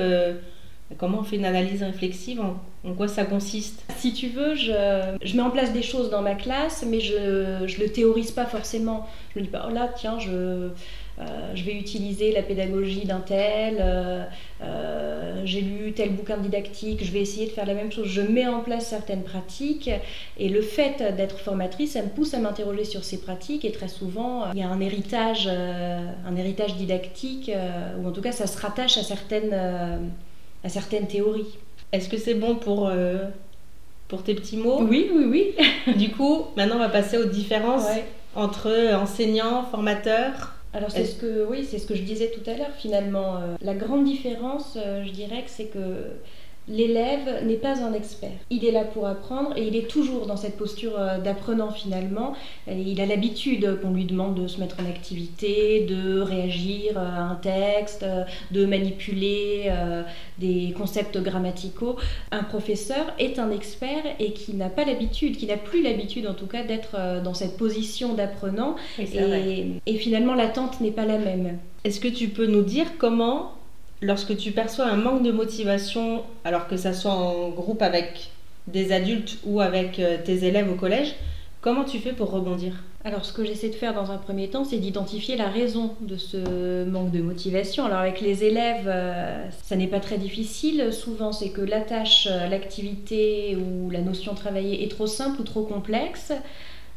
comment 0.99 1.19
on 1.21 1.25
fait 1.25 1.37
une 1.37 1.45
analyse 1.45 1.83
réflexive 1.83 2.41
en, 2.41 2.57
quoi 2.95 3.09
ça 3.09 3.25
consiste? 3.25 3.83
Si 3.97 4.13
tu 4.13 4.29
veux, 4.29 4.55
je, 4.55 5.35
mets 5.35 5.43
en 5.43 5.51
place 5.51 5.73
des 5.73 5.83
choses 5.83 6.11
dans 6.11 6.23
ma 6.23 6.35
classe, 6.35 6.85
mais 6.89 7.01
je 7.01 7.63
ne 7.63 7.85
le 7.85 7.89
théorise 7.91 8.31
pas 8.31 8.47
forcément. 8.47 9.07
Je 9.35 9.41
me 9.41 9.45
dis 9.45 9.51
pas, 9.51 9.67
oh 9.69 9.73
là, 9.73 9.89
tiens, 9.95 10.19
je 10.19 10.71
euh, 11.19 11.53
je 11.55 11.65
vais 11.65 11.73
utiliser 11.73 12.33
la 12.33 12.43
pédagogie 12.43 13.07
d'un 13.07 13.21
tel, 13.21 13.79
euh, 13.81 14.25
euh, 14.63 15.41
j'ai 15.45 15.63
lu 15.63 15.93
tel 15.93 16.11
bouquin 16.11 16.37
didactique, 16.37 17.03
je 17.03 17.11
vais 17.11 17.21
essayer 17.21 17.47
de 17.47 17.53
faire 17.53 17.65
la 17.65 17.75
même 17.75 17.91
chose. 17.91 18.07
Je 18.07 18.21
mets 18.21 18.47
en 18.47 18.61
place 18.61 18.87
certaines 18.89 19.23
pratiques 19.23 19.91
et 20.39 20.49
le 20.49 20.61
fait 20.61 21.17
d'être 21.17 21.39
formatrice, 21.39 21.93
ça 21.93 22.03
me 22.03 22.09
pousse 22.09 22.35
à 22.35 22.39
m'interroger 22.39 22.85
sur 22.85 23.03
ces 23.03 23.19
pratiques 23.19 23.65
et 23.65 23.73
très 23.73 23.89
souvent, 23.89 24.53
il 24.53 24.59
y 24.59 24.63
a 24.63 24.69
un 24.69 24.81
héritage, 24.81 25.49
un 25.49 26.37
héritage 26.37 26.77
didactique, 26.77 27.51
ou 27.99 28.07
en 28.07 28.13
tout 28.13 28.21
cas, 28.21 28.33
ça 28.33 28.47
se 28.47 28.61
rattache 28.61 28.99
à 28.99 29.03
certaines, 29.03 30.11
à 30.67 30.69
certaines 30.69 31.07
théories. 31.07 31.57
Est-ce 31.93 32.09
que 32.09 32.19
c'est 32.19 32.35
bon 32.35 32.57
pour 32.57 32.91
pour 34.09 34.23
tes 34.23 34.35
petits 34.35 34.57
mots? 34.57 34.83
Oui, 34.83 35.11
oui, 35.15 35.25
oui. 35.25 35.95
du 35.97 36.11
coup, 36.11 36.47
maintenant 36.57 36.77
on 36.77 36.81
va 36.81 36.89
passer 36.89 37.17
aux 37.17 37.27
différences 37.27 37.87
entre 38.35 38.93
enseignants, 38.95 39.63
formateurs. 39.65 40.57
Alors 40.77 40.91
c'est 40.91 41.07
ce 41.07 41.17
que 41.17 41.47
oui, 41.49 41.67
c'est 41.69 41.79
ce 41.79 41.87
que 41.87 41.95
je 41.95 42.03
disais 42.03 42.31
tout 42.31 42.49
à 42.51 42.55
l'heure 42.55 42.75
finalement. 42.77 43.37
Euh, 43.37 43.57
la 43.63 43.75
grande 43.75 44.05
différence, 44.05 44.77
euh, 44.77 45.05
je 45.07 45.11
dirais 45.11 45.43
que 45.43 45.51
c'est 45.51 45.67
que 45.67 45.79
L'élève 46.69 47.45
n'est 47.47 47.57
pas 47.57 47.83
un 47.83 47.93
expert. 47.93 48.31
Il 48.51 48.65
est 48.65 48.73
là 48.73 48.85
pour 48.85 49.07
apprendre 49.07 49.57
et 49.57 49.67
il 49.67 49.77
est 49.77 49.89
toujours 49.89 50.27
dans 50.27 50.37
cette 50.37 50.57
posture 50.57 50.99
euh, 50.99 51.19
d'apprenant 51.19 51.71
finalement. 51.71 52.35
Il 52.69 53.01
a 53.01 53.07
l'habitude 53.07 53.81
qu'on 53.81 53.91
lui 53.93 54.05
demande 54.05 54.41
de 54.41 54.49
se 54.49 54.59
mettre 54.61 54.77
en 54.81 54.87
activité, 54.89 55.87
de 55.89 56.21
réagir 56.21 56.99
à 56.99 57.21
un 57.21 57.35
texte, 57.37 58.05
de 58.51 58.67
manipuler 58.67 59.73
des 60.39 60.75
concepts 60.77 61.19
grammaticaux. 61.19 61.97
Un 62.31 62.43
professeur 62.43 63.07
est 63.19 63.39
un 63.39 63.51
expert 63.51 64.05
et 64.19 64.33
qui 64.33 64.55
n'a 64.55 64.69
pas 64.69 64.85
l'habitude, 64.85 65.37
qui 65.37 65.47
n'a 65.47 65.57
plus 65.57 65.83
l'habitude 65.83 66.27
en 66.27 66.35
tout 66.35 66.47
cas 66.47 66.65
d'être 66.65 66.95
euh, 66.95 67.21
dans 67.23 67.35
cette 67.35 67.57
position 67.57 68.15
d'apprenant. 68.15 68.77
et, 68.99 69.67
et 69.87 69.95
finalement 69.97 70.35
l'attente 70.35 70.81
n'est 70.81 70.91
pas 70.91 71.07
la 71.07 71.19
même. 71.19 71.59
Est-ce 71.85 72.01
que 72.01 72.09
tu 72.09 72.29
peux 72.29 72.47
nous 72.47 72.63
dire 72.63 72.87
comment 72.99 73.53
lorsque 74.03 74.37
tu 74.37 74.53
perçois 74.53 74.87
un 74.87 74.97
manque 74.97 75.23
de 75.23 75.33
motivation, 75.33 76.23
alors 76.45 76.69
que 76.69 76.77
ça 76.77 76.93
soit 76.93 77.13
en 77.13 77.51
groupe 77.51 77.83
avec 77.83 78.31
des 78.67 78.93
adultes 78.93 79.39
ou 79.45 79.61
avec 79.61 79.99
euh, 79.99 80.19
tes 80.25 80.45
élèves 80.45 80.71
au 80.71 80.75
collège, 80.75 81.15
comment 81.61 81.85
tu 81.85 81.99
fais 81.99 82.13
pour 82.13 82.31
rebondir? 82.31 82.83
Alors 83.05 83.25
ce 83.25 83.33
que 83.33 83.45
j'essaie 83.45 83.69
de 83.69 83.75
faire 83.75 83.95
dans 83.95 84.11
un 84.11 84.17
premier 84.17 84.49
temps, 84.49 84.65
c'est 84.65 84.79
d'identifier 84.79 85.37
la 85.37 85.47
raison 85.49 85.95
de 86.01 86.17
ce 86.17 86.85
manque 86.85 87.13
de 87.13 87.21
motivation. 87.21 87.85
Alors 87.85 88.01
avec 88.01 88.21
les 88.21 88.43
élèves, 88.43 88.89
euh, 88.89 89.49
ça 89.63 89.77
n'est 89.77 89.87
pas 89.87 90.01
très 90.01 90.19
difficile. 90.19 90.93
Souvent 90.93 91.31
c'est 91.31 91.51
que 91.51 91.61
la 91.61 91.81
tâche, 91.81 92.27
euh, 92.29 92.49
l'activité 92.49 93.57
ou 93.57 93.91
la 93.91 94.01
notion 94.01 94.35
travaillée 94.35 94.83
est 94.83 94.91
trop 94.91 95.07
simple 95.07 95.41
ou 95.41 95.45
trop 95.45 95.63
complexe, 95.63 96.33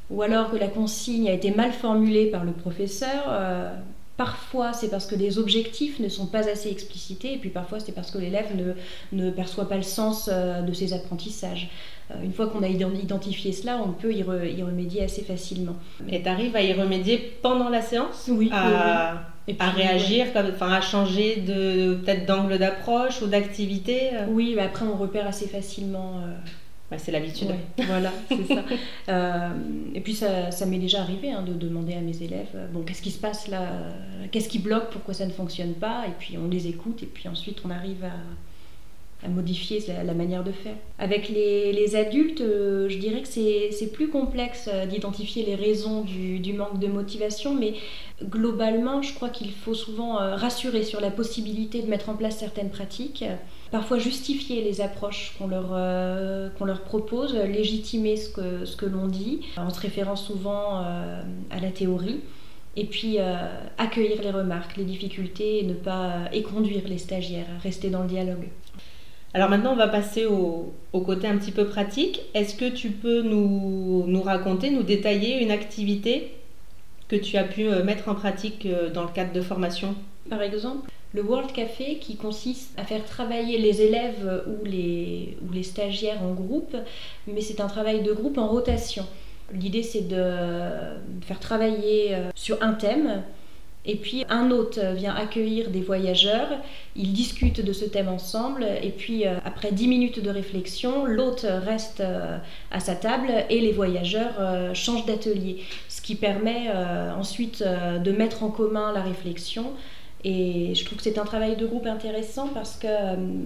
ou 0.10 0.24
alors 0.24 0.50
que 0.50 0.58
la 0.58 0.68
consigne 0.68 1.29
a 1.29 1.34
été 1.34 1.51
mal 1.51 1.72
formulée 1.72 2.25
par 2.25 2.44
le 2.44 2.51
professeur. 2.53 3.32
Parfois, 4.19 4.73
c'est 4.73 4.89
parce 4.89 5.05
que 5.05 5.15
les 5.15 5.39
objectifs 5.39 6.01
ne 6.01 6.09
sont 6.09 6.25
pas 6.25 6.49
assez 6.49 6.69
explicités, 6.69 7.35
et 7.35 7.38
puis 7.38 7.51
parfois, 7.51 7.79
c'est 7.79 7.93
parce 7.93 8.11
que 8.11 8.17
l'élève 8.17 8.47
ne, 9.13 9.31
perçoit 9.31 9.69
pas 9.69 9.77
le 9.77 9.81
sens 9.81 10.29
euh, 10.29 10.61
de 10.61 10.73
ses 10.73 10.91
apprentissages. 10.91 11.69
Euh, 12.11 12.15
une 12.21 12.33
fois 12.33 12.47
qu'on 12.47 12.61
a 12.61 12.67
identifié 12.67 13.53
cela, 13.53 13.81
on 13.81 13.93
peut 13.93 14.11
y, 14.11 14.21
remédier 14.21 15.05
assez 15.05 15.21
facilement. 15.21 15.77
Et 16.09 16.21
tu 16.21 16.27
arrives 16.27 16.53
à 16.53 16.61
y 16.61 16.73
remédier 16.73 17.38
pendant 17.41 17.69
la 17.69 17.81
séance 17.81 18.27
Oui. 18.27 18.49
À, 18.51 19.21
à 19.57 19.69
réagir, 19.69 20.25
enfin, 20.35 20.73
à 20.73 20.81
changer 20.81 21.38
de 21.38 21.93
peut-être 22.03 22.25
d'angle 22.25 22.57
d'approche 22.57 23.21
ou 23.21 23.27
d'activité 23.27 24.09
euh 24.15 24.25
Oui, 24.27 24.51
mais 24.53 24.63
après, 24.63 24.83
on 24.85 24.97
repère 24.97 25.27
assez 25.27 25.47
facilement 25.47 26.23
c'est 26.98 27.12
l'habitude. 27.12 27.50
voilà, 27.77 28.12
c'est 28.27 28.48
ça. 28.48 28.63
Euh, 29.08 29.50
et 29.96 30.01
puis 30.01 30.13
ça, 30.13 30.51
ça 30.51 30.67
m'est 30.67 30.77
déjà 30.77 31.01
arrivé 31.01 31.31
hein, 31.31 31.41
de 31.41 31.53
demander 31.53 31.93
à 31.93 32.01
mes 32.01 32.22
élèves, 32.22 32.51
euh, 32.53 32.67
bon, 32.67 32.84
qu'est-ce 32.84 33.01
qui 33.01 33.10
se 33.10 33.17
passe 33.17 33.48
là 33.48 33.67
Qu'est-ce 34.31 34.50
qui 34.50 34.60
bloque 34.60 34.91
Pourquoi 34.91 35.15
ça 35.15 35.25
ne 35.25 35.31
fonctionne 35.31 35.74
pas 35.74 36.05
Et 36.08 36.12
puis 36.19 36.38
on 36.38 36.48
les 36.48 36.67
écoute 36.67 37.01
et 37.01 37.08
puis 37.08 37.27
ensuite 37.27 37.60
on 37.65 37.72
arrive 37.72 38.03
à, 38.03 39.25
à 39.25 39.29
modifier 39.29 39.84
la, 39.88 40.13
manière 40.13 40.43
de 40.43 40.51
faire. 40.51 40.75
Avec 41.00 41.29
les, 41.29 41.96
adultes, 41.96 42.41
euh, 42.41 42.88
je 42.88 42.98
dirais 43.00 43.22
que 43.22 43.27
c'est 43.27 43.91
plus 43.91 44.10
complexe 44.10 44.69
d'identifier 44.89 45.43
les 45.43 45.55
raisons 45.55 46.01
du, 46.01 46.53
manque 46.53 46.79
de 46.79 46.88
motivation, 46.88 47.55
mais 47.55 47.74
globalement, 48.24 49.01
je 49.01 49.13
crois 49.15 49.29
qu'il 49.29 49.51
faut 49.51 49.74
souvent 49.74 50.17
rassurer 50.36 50.84
sur 50.84 51.01
la 51.01 51.10
possibilité 51.10 51.81
de 51.81 51.88
mettre 51.88 52.10
en 52.10 52.15
place 52.15 52.38
certaines 52.38 52.69
pratiques, 52.69 53.25
parfois 53.71 53.99
justifier 53.99 54.63
les 54.63 54.81
approches 54.81 55.35
qu'on 55.38 55.47
leur, 55.47 55.73
leur 55.73 56.81
propose, 56.81 57.35
légitimer 57.35 58.15
ce 58.15 58.29
que, 58.75 58.85
l'on 58.85 59.07
dit, 59.07 59.41
en 59.57 59.69
se 59.69 59.79
référant 59.79 60.15
souvent 60.15 60.79
à 60.79 61.59
la 61.61 61.71
théorie 61.71 62.21
et 62.75 62.85
puis 62.85 63.17
accueillir 63.77 64.21
les 64.21 64.31
remarques, 64.31 64.77
les 64.77 64.85
difficultés 64.85 65.59
et 65.59 65.63
ne 65.63 65.73
pas 65.73 66.29
éconduire 66.31 66.88
les 66.88 66.97
stagiaires, 66.97 67.47
rester 67.63 67.89
dans 67.89 68.01
le 68.01 68.07
dialogue. 68.07 68.47
Alors 69.33 69.49
maintenant, 69.49 69.73
on 69.73 69.75
va 69.75 69.88
passer 69.88 70.25
au, 70.25 70.73
côté 70.91 71.27
un 71.27 71.38
petit 71.38 71.51
peu 71.51 71.65
pratique. 71.65 72.21
Est-ce 72.33 72.55
que 72.55 72.69
tu 72.69 72.89
peux 72.89 73.21
nous, 73.21 74.05
nous, 74.07 74.21
raconter, 74.21 74.71
nous 74.71 74.83
détailler 74.83 75.43
une 75.43 75.51
activité 75.51 76.31
que 77.07 77.15
tu 77.15 77.38
as 77.38 77.43
pu 77.43 77.67
euh, 77.67 77.83
mettre 77.83 78.09
en 78.09 78.15
pratique 78.15 78.65
euh, 78.65 78.89
dans 78.89 79.03
le 79.03 79.09
cadre 79.09 79.31
de 79.31 79.41
formation? 79.41 79.95
Par 80.29 80.41
exemple, 80.41 80.89
le 81.13 81.23
World 81.23 81.51
Café 81.51 81.97
qui 81.99 82.15
consiste 82.15 82.71
à 82.77 82.83
faire 82.83 83.03
travailler 83.05 83.57
les 83.57 83.81
élèves 83.81 84.43
ou 84.47 84.65
les, 84.65 85.38
ou 85.47 85.51
les 85.51 85.63
stagiaires 85.63 86.21
en 86.23 86.33
groupe, 86.33 86.75
mais 87.27 87.41
c'est 87.41 87.61
un 87.61 87.67
travail 87.67 88.03
de 88.03 88.13
groupe 88.13 88.38
en 88.38 88.47
rotation. 88.47 89.05
L'idée 89.53 89.83
c'est 89.83 90.07
de 90.07 90.25
faire 91.21 91.39
travailler 91.39 92.13
euh, 92.13 92.29
sur 92.35 92.61
un 92.61 92.73
thème 92.73 93.23
et 93.85 93.95
puis 93.95 94.25
un 94.29 94.51
hôte 94.51 94.77
vient 94.77 95.15
accueillir 95.15 95.71
des 95.71 95.81
voyageurs, 95.81 96.49
ils 96.95 97.13
discutent 97.13 97.63
de 97.63 97.73
ce 97.73 97.85
thème 97.85 98.09
ensemble, 98.09 98.67
et 98.83 98.89
puis 98.89 99.25
euh, 99.25 99.38
après 99.45 99.71
10 99.71 99.88
minutes 99.88 100.21
de 100.21 100.29
réflexion, 100.29 101.05
l'hôte 101.05 101.45
reste 101.65 102.01
euh, 102.01 102.38
à 102.71 102.79
sa 102.81 102.93
table 102.93 103.31
et 103.49 103.61
les 103.61 103.71
voyageurs 103.71 104.75
changent 104.75 105.05
d'atelier, 105.05 105.63
ce 105.88 106.01
qui 106.01 106.15
permet 106.15 106.69
ensuite 107.17 107.63
de 107.63 108.11
mettre 108.11 108.43
en 108.43 108.49
commun 108.49 108.91
la 108.93 109.01
réflexion. 109.01 109.71
Et 110.23 110.75
je 110.75 110.83
trouve 110.85 110.97
que 110.97 111.03
c'est 111.03 111.17
un 111.17 111.25
travail 111.25 111.55
de 111.55 111.65
groupe 111.65 111.85
intéressant 111.85 112.49
parce 112.49 112.75
que 112.75 112.88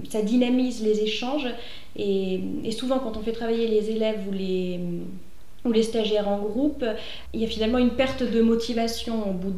ça 0.10 0.22
dynamise 0.22 0.84
les 0.84 1.02
échanges, 1.02 1.48
et, 1.96 2.40
souvent 2.72 3.00
quand 3.00 3.16
on 3.18 3.22
fait 3.22 3.32
travailler 3.32 3.68
les 3.68 3.92
élèves 3.92 4.28
ou 4.28 4.32
les 4.32 4.80
ou 5.66 5.72
les 5.72 5.84
stagiaires 5.84 6.28
en 6.28 6.40
groupe, 6.40 6.84
il 7.34 7.40
y 7.40 7.46
a 7.46 7.48
finalement 7.48 7.78
une 7.78 7.92
perte 7.92 8.24
de 8.24 8.42
motivation. 8.42 9.30
Au 9.30 9.34
bout 9.34 9.52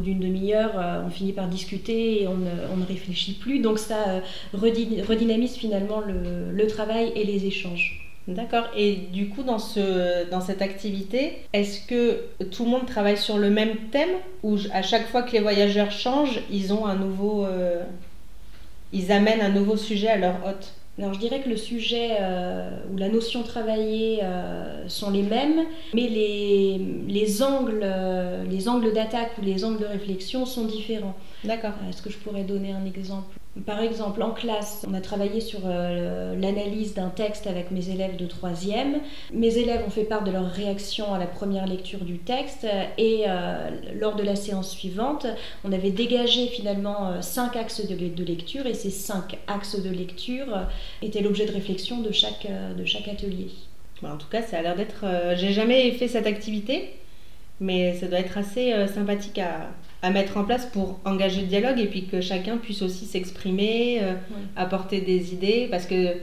d'une 0.00 0.20
demi-heure, 0.20 0.72
euh, 0.76 1.02
on 1.06 1.10
finit 1.10 1.32
par 1.32 1.48
discuter 1.48 2.22
et 2.22 2.28
on 2.28 2.36
ne, 2.36 2.86
réfléchit 2.86 3.34
plus, 3.34 3.60
donc 3.60 3.78
ça 3.78 4.08
euh, 4.08 4.20
redynamise 4.54 5.56
finalement 5.56 6.00
le, 6.00 6.66
travail 6.66 7.12
et 7.16 7.24
les 7.24 7.46
échanges. 7.46 8.09
D'accord. 8.28 8.66
Et 8.76 8.94
du 8.94 9.28
coup, 9.30 9.42
dans, 9.42 9.58
ce, 9.58 10.30
dans 10.30 10.40
cette 10.40 10.62
activité, 10.62 11.38
est-ce 11.52 11.80
que 11.86 12.20
tout 12.50 12.64
le 12.64 12.70
monde 12.70 12.86
travaille 12.86 13.16
sur 13.16 13.38
le 13.38 13.50
même 13.50 13.76
thème 13.90 14.10
ou 14.42 14.56
à 14.72 14.82
chaque 14.82 15.08
fois 15.08 15.22
que 15.22 15.32
les 15.32 15.40
voyageurs 15.40 15.90
changent, 15.90 16.40
ils 16.50 16.72
ont 16.72 16.86
un 16.86 16.94
nouveau, 16.94 17.44
euh, 17.44 17.82
ils 18.92 19.10
amènent 19.10 19.40
un 19.40 19.48
nouveau 19.48 19.76
sujet 19.76 20.08
à 20.08 20.16
leur 20.16 20.34
hôte? 20.46 20.74
Alors 20.98 21.14
je 21.14 21.18
dirais 21.18 21.40
que 21.40 21.48
le 21.48 21.56
sujet 21.56 22.18
euh, 22.20 22.70
ou 22.92 22.98
la 22.98 23.08
notion 23.08 23.42
travaillée 23.42 24.20
euh, 24.22 24.86
sont 24.86 25.10
les 25.10 25.22
mêmes, 25.22 25.64
mais 25.94 26.08
les, 26.08 26.78
les 27.08 27.42
angles, 27.42 27.86
les 28.50 28.68
angles 28.68 28.92
d'attaque 28.92 29.30
ou 29.38 29.44
les 29.44 29.64
angles 29.64 29.80
de 29.80 29.86
réflexion 29.86 30.44
sont 30.44 30.66
différents. 30.66 31.16
D'accord. 31.42 31.72
Est-ce 31.88 32.02
que 32.02 32.10
je 32.10 32.18
pourrais 32.18 32.42
donner 32.42 32.72
un 32.72 32.84
exemple? 32.84 33.39
Par 33.66 33.80
exemple, 33.80 34.22
en 34.22 34.30
classe, 34.30 34.86
on 34.88 34.94
a 34.94 35.00
travaillé 35.00 35.40
sur 35.40 35.60
euh, 35.64 36.36
l'analyse 36.36 36.94
d'un 36.94 37.08
texte 37.08 37.48
avec 37.48 37.72
mes 37.72 37.90
élèves 37.90 38.16
de 38.16 38.26
troisième. 38.26 39.00
Mes 39.32 39.58
élèves 39.58 39.82
ont 39.84 39.90
fait 39.90 40.04
part 40.04 40.22
de 40.22 40.30
leur 40.30 40.46
réaction 40.46 41.12
à 41.12 41.18
la 41.18 41.26
première 41.26 41.66
lecture 41.66 42.04
du 42.04 42.18
texte 42.18 42.64
et 42.96 43.24
euh, 43.26 43.70
lors 43.98 44.14
de 44.14 44.22
la 44.22 44.36
séance 44.36 44.70
suivante, 44.70 45.26
on 45.64 45.72
avait 45.72 45.90
dégagé 45.90 46.46
finalement 46.46 47.08
euh, 47.08 47.22
cinq 47.22 47.56
axes 47.56 47.84
de, 47.84 48.24
lecture 48.24 48.66
et 48.66 48.74
ces 48.74 48.90
cinq 48.90 49.38
axes 49.48 49.80
de 49.80 49.90
lecture 49.90 50.66
étaient 51.02 51.20
l'objet 51.20 51.46
de 51.46 51.52
réflexion 51.52 52.00
de 52.02 52.12
chaque, 52.12 52.46
de 52.76 52.84
chaque 52.84 53.08
atelier. 53.08 53.48
en 54.04 54.16
tout 54.16 54.28
cas, 54.30 54.42
ça 54.42 54.58
a 54.58 54.62
l'air 54.62 54.76
d'être... 54.76 55.04
J'ai 55.34 55.52
jamais 55.52 55.90
fait 55.92 56.06
cette 56.06 56.26
activité, 56.26 56.94
mais 57.58 57.94
ça 57.94 58.06
doit 58.06 58.18
être 58.20 58.38
assez 58.38 58.86
sympathique 58.86 59.38
à, 59.38 59.70
à 60.02 60.10
mettre 60.10 60.36
en 60.36 60.44
place 60.44 60.66
pour 60.66 60.98
engager 61.04 61.42
le 61.42 61.46
dialogue 61.46 61.78
et 61.78 61.86
puis 61.86 62.06
que 62.06 62.20
chacun 62.20 62.56
puisse 62.56 62.82
aussi 62.82 63.04
s'exprimer, 63.04 63.98
euh, 64.02 64.14
apporter 64.56 65.00
des 65.00 65.34
idées. 65.34 65.68
Parce 65.70 65.86
que 65.86 66.14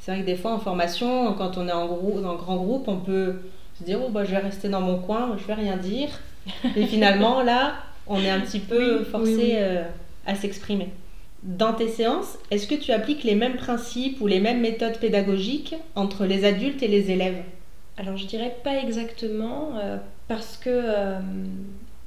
c'est 0.00 0.12
vrai 0.12 0.20
que 0.22 0.26
des 0.26 0.36
fois 0.36 0.52
en 0.52 0.58
formation, 0.58 1.32
quand 1.34 1.56
on 1.56 1.68
est 1.68 1.72
en, 1.72 1.86
groupe, 1.86 2.24
en 2.24 2.34
grand 2.34 2.56
groupe, 2.56 2.88
on 2.88 2.96
peut 2.96 3.36
se 3.78 3.84
dire, 3.84 4.00
oh, 4.04 4.10
bah, 4.10 4.24
je 4.24 4.32
vais 4.32 4.38
rester 4.38 4.68
dans 4.68 4.80
mon 4.80 4.98
coin, 4.98 5.36
je 5.40 5.46
vais 5.46 5.54
rien 5.54 5.76
dire. 5.76 6.08
Et 6.76 6.86
finalement, 6.86 7.42
là, 7.42 7.74
on 8.06 8.20
est 8.20 8.30
un 8.30 8.40
petit 8.40 8.60
peu 8.60 9.04
forcé 9.04 9.52
euh, 9.54 9.82
à 10.26 10.34
s'exprimer. 10.34 10.88
Dans 11.42 11.72
tes 11.72 11.88
séances, 11.88 12.36
est-ce 12.50 12.66
que 12.66 12.74
tu 12.74 12.92
appliques 12.92 13.24
les 13.24 13.34
mêmes 13.34 13.56
principes 13.56 14.20
ou 14.20 14.26
les 14.26 14.40
mêmes 14.40 14.60
méthodes 14.60 14.98
pédagogiques 14.98 15.74
entre 15.94 16.26
les 16.26 16.44
adultes 16.44 16.82
et 16.82 16.88
les 16.88 17.10
élèves? 17.10 17.42
Alors 17.96 18.16
je 18.16 18.26
dirais 18.26 18.56
pas 18.62 18.76
exactement, 18.76 19.70
euh, 19.78 19.96
parce 20.28 20.56
que 20.56 20.68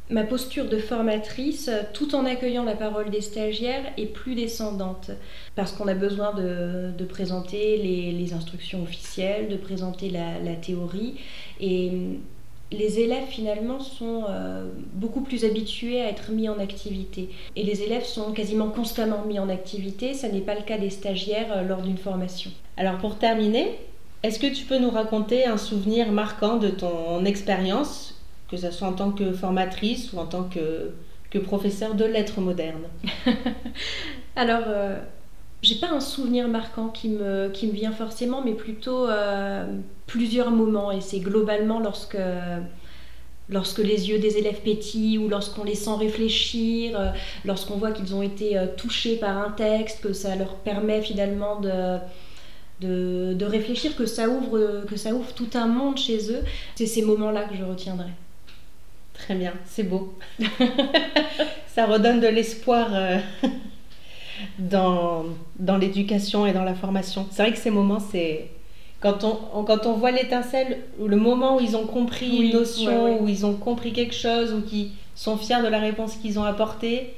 ma 0.09 0.23
posture 0.23 0.65
de 0.69 0.77
formatrice, 0.77 1.69
tout 1.93 2.15
en 2.15 2.25
accueillant 2.25 2.63
la 2.63 2.75
parole 2.75 3.09
des 3.09 3.21
stagiaires, 3.21 3.83
est 3.97 4.05
plus 4.05 4.35
descendante. 4.35 5.11
Parce 5.55 5.71
qu'on 5.71 5.87
a 5.87 5.93
besoin 5.93 6.33
de, 6.33 7.05
présenter 7.05 7.77
les, 7.77 8.33
instructions 8.33 8.83
officielles, 8.83 9.47
de 9.49 9.55
présenter 9.55 10.09
la, 10.09 10.55
théorie. 10.55 11.15
Et 11.59 11.91
les 12.71 12.99
élèves 12.99 13.27
finalement 13.29 13.79
sont 13.79 14.23
euh, 14.27 14.65
beaucoup 14.93 15.21
plus 15.21 15.45
habitués 15.45 16.01
à 16.01 16.09
être 16.09 16.31
mis 16.31 16.49
en 16.49 16.59
activité. 16.59 17.29
Et 17.55 17.63
les 17.63 17.83
élèves 17.83 18.05
sont 18.05 18.31
quasiment 18.31 18.69
constamment 18.69 19.23
mis 19.25 19.39
en 19.39 19.49
activité. 19.49 20.13
Ce 20.13 20.25
n'est 20.25 20.41
pas 20.41 20.55
le 20.55 20.63
cas 20.63 20.77
des 20.77 20.89
stagiaires 20.89 21.51
euh, 21.55 21.61
lors 21.61 21.81
d'une 21.81 21.97
formation. 21.97 22.51
Alors 22.77 22.97
pour 22.97 23.17
terminer, 23.19 23.77
est-ce 24.23 24.39
que 24.39 24.47
tu 24.47 24.65
peux 24.65 24.79
nous 24.79 24.89
raconter 24.89 25.45
un 25.45 25.57
souvenir 25.57 26.11
marquant 26.11 26.57
de 26.57 26.69
ton 26.69 27.25
expérience, 27.25 28.12
que 28.53 28.59
ce 28.59 28.69
soit 28.69 28.87
en 28.87 28.93
tant 28.93 29.11
que 29.11 29.33
formatrice 29.33 30.13
ou 30.13 30.19
en 30.19 30.27
tant 30.27 30.43
que, 30.43 30.91
professeur 31.39 31.95
de 31.95 32.05
lettres 32.05 32.39
modernes 32.41 32.85
Alors, 34.35 34.65
euh, 34.67 34.99
j'ai 35.63 35.75
pas 35.75 35.89
un 35.89 35.99
souvenir 35.99 36.47
marquant 36.47 36.89
qui 36.89 37.09
me, 37.09 37.49
qui 37.49 37.65
me 37.65 37.71
vient 37.71 37.91
forcément, 37.91 38.43
mais 38.45 38.53
plutôt 38.53 39.09
euh, 39.09 39.65
plusieurs 40.05 40.51
moments. 40.51 40.91
Et 40.91 41.01
c'est 41.01 41.21
globalement 41.21 41.79
lorsque, 41.79 42.19
lorsque 43.49 43.79
les 43.79 44.09
yeux 44.09 44.19
des 44.19 44.37
élèves 44.37 44.61
pétillent 44.61 45.17
ou 45.17 45.27
lorsqu'on 45.27 45.63
les 45.63 45.73
sent 45.73 45.95
réfléchir, 45.97 46.99
euh, 46.99 47.09
lorsqu'on 47.45 47.77
voit 47.77 47.91
qu'ils 47.91 48.13
ont 48.13 48.21
été 48.21 48.55
euh, 48.55 48.67
touchés 48.77 49.15
par 49.15 49.35
un 49.35 49.49
texte, 49.49 50.01
que 50.01 50.13
ça 50.13 50.35
leur 50.35 50.53
permet 50.57 51.01
finalement 51.01 51.59
de, 51.59 51.97
de, 52.81 53.33
de, 53.33 53.45
réfléchir, 53.45 53.95
que 53.95 54.05
ça, 54.05 54.29
ouvre, 54.29 54.83
que 54.87 54.97
ça 54.97 55.15
ouvre 55.15 55.33
tout 55.33 55.49
un 55.55 55.65
monde 55.65 55.97
chez 55.97 56.31
eux. 56.31 56.43
C'est 56.75 56.85
ces 56.85 57.01
moments-là 57.01 57.45
que 57.45 57.55
je 57.55 57.63
retiendrai. 57.63 58.11
Très 59.13 59.35
bien, 59.35 59.53
c'est 59.65 59.83
beau. 59.83 60.17
ça 61.67 61.85
redonne 61.85 62.19
de 62.19 62.27
l'espoir 62.27 62.89
dans, 64.59 65.25
dans 65.59 65.77
l'éducation 65.77 66.45
et 66.45 66.53
dans 66.53 66.63
la 66.63 66.73
formation. 66.75 67.27
C'est 67.31 67.43
vrai 67.43 67.51
que 67.51 67.59
ces 67.59 67.71
moments, 67.71 67.99
c'est 67.99 68.49
quand 69.03 69.23
on, 69.25 69.63
quand 69.63 69.85
on 69.85 69.93
voit 69.93 70.11
l'étincelle, 70.11 70.79
le 71.05 71.17
moment 71.17 71.57
où 71.57 71.59
ils 71.59 71.75
ont 71.75 71.85
compris 71.85 72.47
une 72.47 72.53
notion, 72.53 73.21
où 73.21 73.27
ils 73.27 73.45
ont 73.45 73.53
compris 73.53 73.91
quelque 73.91 74.15
chose, 74.15 74.53
ou 74.53 74.61
qui 74.61 74.93
sont 75.13 75.37
fiers 75.37 75.61
de 75.61 75.67
la 75.67 75.79
réponse 75.79 76.15
qu'ils 76.15 76.39
ont 76.39 76.43
apportée, 76.43 77.13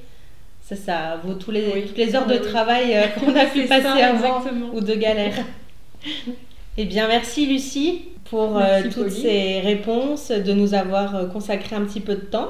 ça, 0.64 0.76
ça 0.76 1.22
vaut 1.24 1.36
tous 1.36 1.52
les, 1.52 1.84
toutes 1.86 1.98
les 1.98 2.16
heures 2.16 2.26
de 2.26 2.38
travail 2.38 2.96
euh, 2.96 3.08
qu'on 3.10 3.36
a 3.36 3.46
pu 3.54 3.66
passer 3.66 3.86
avant, 3.86 4.44
ou 4.74 4.82
de 4.82 4.96
galère. 4.96 5.36
eh 6.78 6.86
bien, 6.86 7.08
merci 7.08 7.46
Lucie 7.46 8.10
pour 8.36 8.58
euh, 8.58 8.82
toutes 8.94 9.12
ces 9.12 9.62
réponses, 9.62 10.30
de 10.30 10.52
nous 10.52 10.74
avoir 10.74 11.16
euh, 11.16 11.26
consacré 11.26 11.74
un 11.74 11.86
petit 11.86 12.02
peu 12.02 12.16
de 12.16 12.20
temps. 12.20 12.50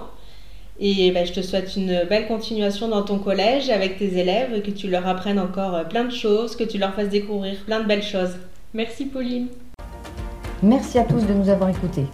Et 0.79 1.11
ben, 1.11 1.27
je 1.27 1.31
te 1.31 1.41
souhaite 1.41 1.75
une 1.75 2.05
belle 2.09 2.27
continuation 2.27 2.87
dans 2.87 3.03
ton 3.03 3.19
collège 3.19 3.69
avec 3.69 3.99
tes 3.99 4.17
élèves, 4.17 4.63
que 4.63 4.71
tu 4.71 4.89
leur 4.89 5.07
apprennes 5.07 5.37
encore 5.37 5.75
euh, 5.75 5.83
plein 5.83 6.05
de 6.05 6.11
choses, 6.11 6.55
que 6.55 6.63
tu 6.63 6.79
leur 6.79 6.95
fasses 6.95 7.09
découvrir 7.09 7.57
plein 7.67 7.81
de 7.81 7.85
belles 7.85 8.01
choses. 8.01 8.35
Merci 8.73 9.05
Pauline. 9.05 9.45
Merci 10.63 10.97
à 10.97 11.03
tous 11.03 11.21
de 11.21 11.33
nous 11.33 11.49
avoir 11.49 11.69
écoutés. 11.69 12.07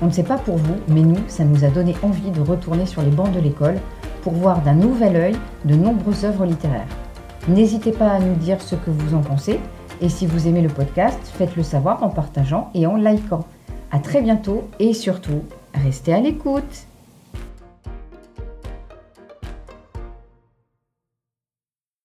On 0.00 0.06
ne 0.06 0.12
sait 0.12 0.22
pas 0.22 0.38
pour 0.38 0.56
vous, 0.56 0.76
mais 0.86 1.00
nous, 1.00 1.18
ça 1.26 1.42
nous 1.42 1.64
a 1.64 1.68
donné 1.70 1.96
envie 2.04 2.30
de 2.30 2.40
retourner 2.40 2.86
sur 2.86 3.02
les 3.02 3.10
bancs 3.10 3.34
de 3.34 3.40
l'école 3.40 3.80
pour 4.22 4.34
voir 4.34 4.62
d'un 4.62 4.74
nouvel 4.74 5.16
œil 5.16 5.36
de 5.64 5.74
nombreuses 5.74 6.24
œuvres 6.24 6.46
littéraires. 6.46 6.86
N'hésitez 7.48 7.90
pas 7.90 8.10
à 8.10 8.20
nous 8.20 8.36
dire 8.36 8.62
ce 8.62 8.76
que 8.76 8.90
vous 8.90 9.16
en 9.16 9.22
pensez 9.22 9.58
et 10.00 10.08
si 10.08 10.26
vous 10.26 10.48
aimez 10.48 10.62
le 10.62 10.68
podcast, 10.68 11.18
faites-le 11.36 11.62
savoir 11.62 12.02
en 12.02 12.08
partageant 12.08 12.70
et 12.74 12.86
en 12.86 12.96
likant. 12.96 13.44
À 13.90 13.98
très 13.98 14.20
bientôt 14.20 14.68
et 14.78 14.92
surtout, 14.92 15.42
restez 15.74 16.12
à 16.12 16.20
l'écoute. 16.20 16.87